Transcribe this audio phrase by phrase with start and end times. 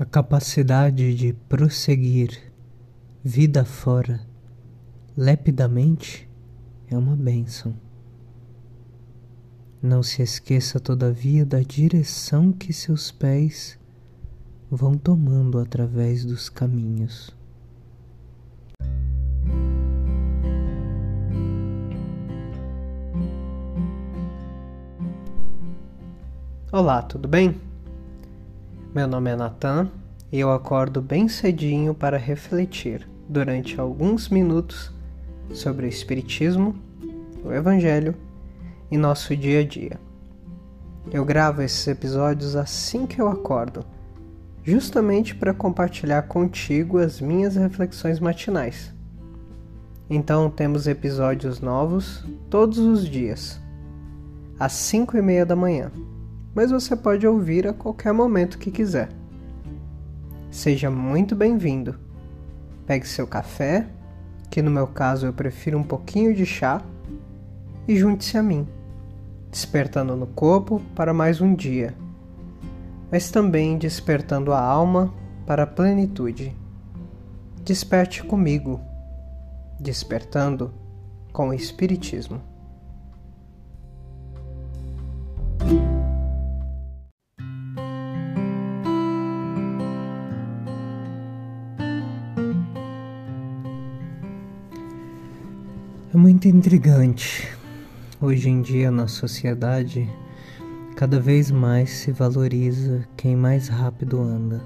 [0.00, 2.50] A capacidade de prosseguir
[3.22, 4.18] vida fora
[5.14, 6.26] lepidamente
[6.90, 7.74] é uma bênção.
[9.82, 13.78] Não se esqueça, todavia, da direção que seus pés
[14.70, 17.36] vão tomando através dos caminhos.
[26.72, 27.69] Olá, tudo bem?
[28.92, 29.88] Meu nome é Natan
[30.32, 34.92] e eu acordo bem cedinho para refletir durante alguns minutos
[35.54, 36.74] sobre o Espiritismo,
[37.44, 38.16] o Evangelho
[38.90, 40.00] e nosso dia a dia.
[41.12, 43.86] Eu gravo esses episódios assim que eu acordo,
[44.64, 48.92] justamente para compartilhar contigo as minhas reflexões matinais.
[50.10, 53.60] Então temos episódios novos todos os dias,
[54.58, 55.92] às 5 e meia da manhã
[56.54, 59.08] mas você pode ouvir a qualquer momento que quiser.
[60.50, 61.94] Seja muito bem-vindo.
[62.86, 63.86] Pegue seu café,
[64.50, 66.82] que no meu caso eu prefiro um pouquinho de chá,
[67.86, 68.68] e junte-se a mim,
[69.50, 71.94] despertando no corpo para mais um dia,
[73.10, 75.12] mas também despertando a alma
[75.46, 76.56] para a plenitude.
[77.64, 78.80] Desperte comigo,
[79.78, 80.72] despertando
[81.32, 82.49] com o Espiritismo.
[96.20, 97.48] Muito intrigante.
[98.20, 100.06] Hoje em dia na sociedade,
[100.94, 104.62] cada vez mais se valoriza quem mais rápido anda.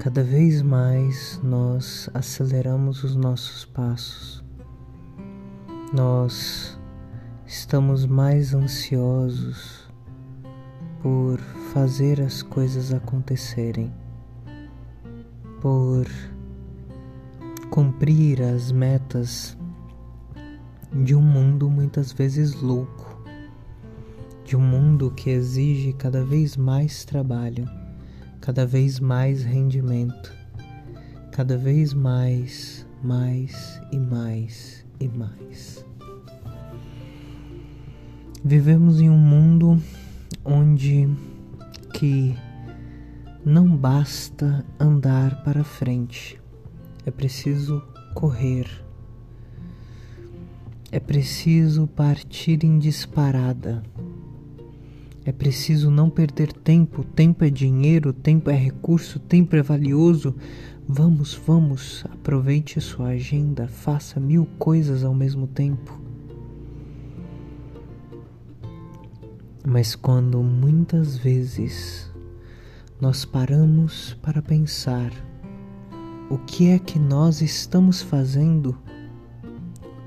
[0.00, 4.44] Cada vez mais nós aceleramos os nossos passos.
[5.94, 6.76] Nós
[7.46, 9.88] estamos mais ansiosos
[11.00, 11.38] por
[11.72, 13.92] fazer as coisas acontecerem,
[15.60, 16.04] por
[17.72, 19.56] cumprir as metas
[20.92, 23.24] de um mundo muitas vezes louco,
[24.44, 27.66] de um mundo que exige cada vez mais trabalho,
[28.42, 30.34] cada vez mais rendimento,
[31.30, 35.82] cada vez mais, mais e mais e mais.
[38.44, 39.82] Vivemos em um mundo
[40.44, 41.08] onde
[41.94, 42.36] que
[43.42, 46.41] não basta andar para frente,
[47.04, 47.82] é preciso
[48.14, 48.66] correr.
[50.90, 53.82] É preciso partir em disparada.
[55.24, 57.04] É preciso não perder tempo.
[57.04, 60.34] Tempo é dinheiro, tempo é recurso, tempo é valioso.
[60.86, 66.00] Vamos, vamos, aproveite sua agenda, faça mil coisas ao mesmo tempo.
[69.64, 72.10] Mas quando muitas vezes
[73.00, 75.12] nós paramos para pensar,
[76.32, 78.74] o que é que nós estamos fazendo?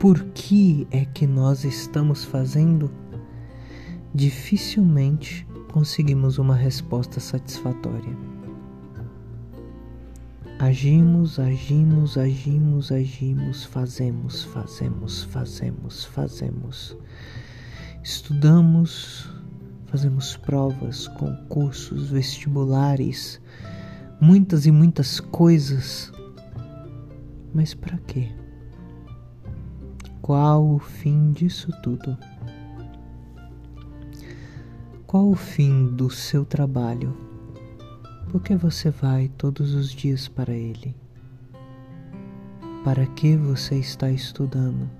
[0.00, 2.90] Por que é que nós estamos fazendo?
[4.12, 8.16] Dificilmente conseguimos uma resposta satisfatória.
[10.58, 16.96] Agimos, agimos, agimos, agimos, fazemos, fazemos, fazemos, fazemos.
[18.02, 19.30] Estudamos,
[19.86, 23.40] fazemos provas, concursos, vestibulares,
[24.20, 26.12] muitas e muitas coisas.
[27.54, 28.32] Mas para quê?
[30.20, 32.16] Qual o fim disso tudo?
[35.06, 37.16] Qual o fim do seu trabalho?
[38.30, 40.94] Por que você vai todos os dias para ele?
[42.84, 44.90] Para que você está estudando?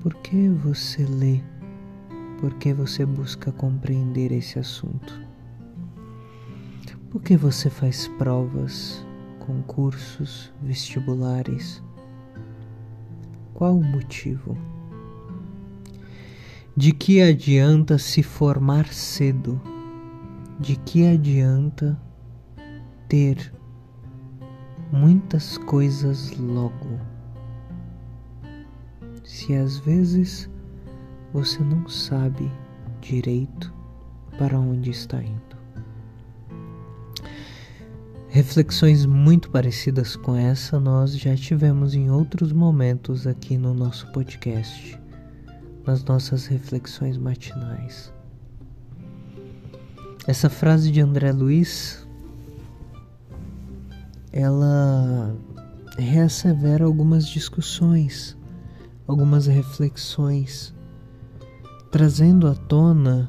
[0.00, 1.40] Por que você lê?
[2.40, 5.29] Por que você busca compreender esse assunto?
[7.10, 9.04] Por que você faz provas,
[9.40, 11.82] concursos, vestibulares?
[13.52, 14.56] Qual o motivo?
[16.76, 19.60] De que adianta se formar cedo?
[20.60, 22.00] De que adianta
[23.08, 23.52] ter
[24.92, 27.00] muitas coisas logo?
[29.24, 30.48] Se às vezes
[31.32, 32.48] você não sabe
[33.00, 33.74] direito
[34.38, 35.49] para onde está indo.
[38.32, 44.96] Reflexões muito parecidas com essa nós já tivemos em outros momentos aqui no nosso podcast,
[45.84, 48.12] nas nossas reflexões matinais.
[50.28, 52.06] Essa frase de André Luiz
[54.32, 55.36] ela
[55.98, 58.36] reassevera algumas discussões,
[59.08, 60.72] algumas reflexões,
[61.90, 63.28] trazendo à tona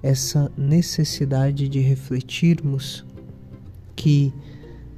[0.00, 3.04] essa necessidade de refletirmos
[4.08, 4.32] que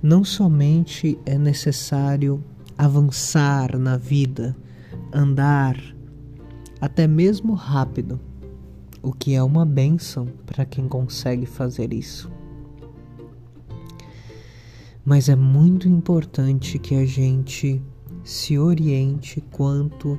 [0.01, 2.41] não somente é necessário
[2.79, 4.57] avançar na vida,
[5.12, 5.77] andar
[6.81, 8.21] até mesmo rápido,
[9.03, 12.31] o que é uma benção para quem consegue fazer isso.
[15.05, 17.83] Mas é muito importante que a gente
[18.23, 20.17] se oriente quanto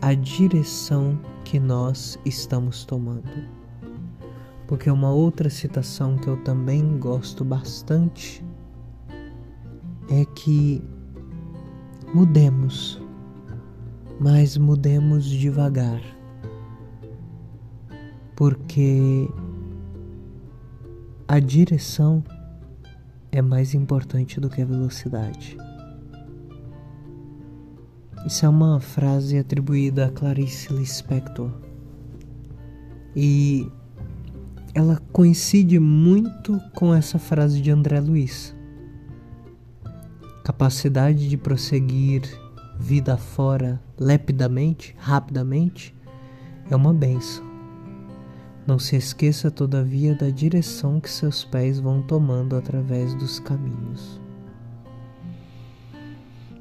[0.00, 3.61] à direção que nós estamos tomando.
[4.72, 8.42] Porque uma outra citação que eu também gosto bastante
[10.10, 10.82] é que
[12.14, 12.98] mudemos,
[14.18, 16.00] mas mudemos devagar.
[18.34, 19.28] Porque
[21.28, 22.24] a direção
[23.30, 25.54] é mais importante do que a velocidade.
[28.24, 31.50] Isso é uma frase atribuída a Clarice Lispector.
[33.14, 33.70] E
[34.74, 38.54] ela coincide muito com essa frase de André Luiz.
[40.44, 42.22] Capacidade de prosseguir
[42.78, 45.94] vida fora lepidamente, rapidamente,
[46.70, 47.44] é uma benção.
[48.66, 54.20] Não se esqueça, todavia, da direção que seus pés vão tomando através dos caminhos.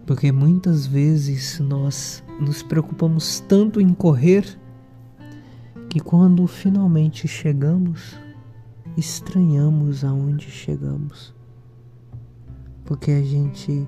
[0.06, 4.60] Porque muitas vezes nós nos preocupamos tanto em correr
[5.92, 8.18] que quando finalmente chegamos,
[8.96, 11.36] estranhamos aonde chegamos.
[12.86, 13.86] Porque a gente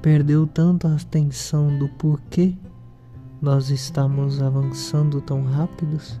[0.00, 2.56] perdeu tanto a atenção do porquê
[3.38, 6.18] nós estamos avançando tão rápidos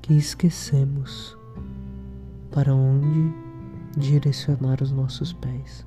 [0.00, 1.36] que esquecemos
[2.52, 3.34] para onde
[3.96, 5.84] direcionar os nossos pés.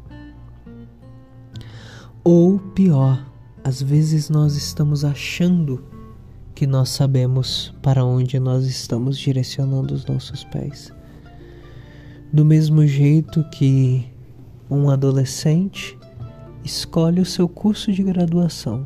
[2.21, 3.25] Ou pior,
[3.63, 5.97] às vezes nós estamos achando
[6.59, 10.91] que nós sabemos para onde nós estamos direcionando os nossos pés.
[12.33, 14.05] Do mesmo jeito que
[14.69, 15.97] um adolescente
[16.61, 18.85] escolhe o seu curso de graduação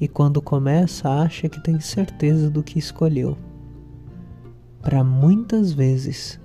[0.00, 3.36] e quando começa acha que tem certeza do que escolheu
[4.80, 6.38] para muitas vezes,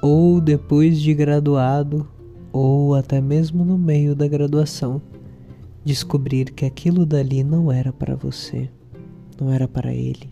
[0.00, 2.06] ou depois de graduado,
[2.52, 5.02] ou até mesmo no meio da graduação,
[5.84, 8.70] descobrir que aquilo dali não era para você,
[9.40, 10.30] não era para ele.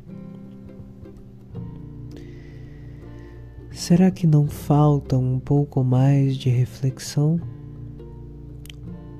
[3.70, 7.40] Será que não falta um pouco mais de reflexão?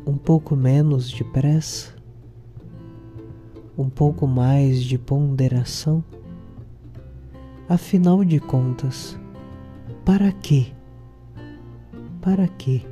[0.07, 1.95] Um pouco menos de pressa?
[3.77, 6.05] Um pouco mais de ponderação?
[7.69, 9.19] Afinal de contas,
[10.05, 10.69] para quê?
[12.21, 12.87] Para quê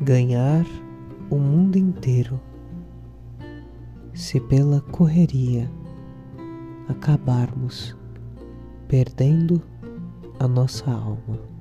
[0.00, 0.66] ganhar
[1.30, 2.40] o mundo inteiro
[4.12, 5.70] se pela correria
[6.88, 7.96] acabarmos
[8.88, 9.62] perdendo
[10.38, 11.53] a nossa alma?